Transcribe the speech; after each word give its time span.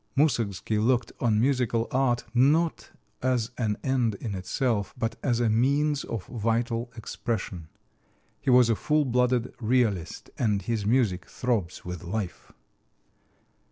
Moussorgsky 0.17 0.79
looked 0.79 1.11
on 1.19 1.39
musical 1.39 1.87
art 1.91 2.23
not 2.33 2.89
as 3.21 3.51
an 3.59 3.77
end 3.83 4.15
in 4.15 4.33
itself, 4.33 4.95
but 4.97 5.15
as 5.21 5.39
a 5.39 5.47
means 5.47 6.03
of 6.05 6.25
vital 6.25 6.91
expression. 6.97 7.67
He 8.39 8.49
was 8.49 8.67
a 8.71 8.75
full 8.75 9.05
blooded 9.05 9.53
realist, 9.61 10.31
and 10.39 10.63
his 10.63 10.87
music 10.87 11.27
throbs 11.27 11.85
with 11.85 12.03
life. 12.03 12.51